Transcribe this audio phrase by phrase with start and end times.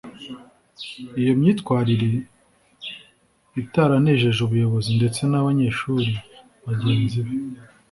[1.21, 2.09] Iyo myitwarire
[3.61, 6.11] itaranejeje ubuyobozi ndetse n’abanyeshuri
[6.65, 7.33] bagenzi be